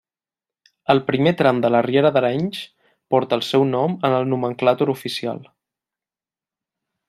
[0.93, 2.63] El primer tram de la Riera d'Arenys
[3.15, 5.45] porta el seu nom en el nomenclàtor oficial.